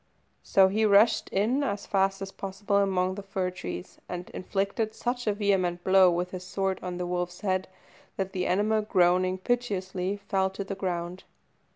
So 0.41 0.67
he 0.67 0.83
rushed 0.83 1.29
in 1.29 1.61
as 1.63 1.85
fast 1.85 2.23
as 2.23 2.31
possible 2.31 2.77
among 2.77 3.13
the 3.13 3.21
fir 3.21 3.51
trees, 3.51 3.99
and 4.09 4.31
inflicted 4.31 4.95
such 4.95 5.27
a 5.27 5.33
vehement 5.33 5.83
blow 5.83 6.09
with 6.09 6.31
his 6.31 6.43
sword 6.43 6.79
on 6.81 6.97
the 6.97 7.05
wolf's 7.05 7.41
head, 7.41 7.67
that 8.17 8.31
the 8.33 8.47
animal, 8.47 8.81
groaning 8.81 9.37
piteously, 9.37 10.17
fell 10.17 10.49
to 10.49 10.63
the 10.63 10.73
ground. 10.73 11.23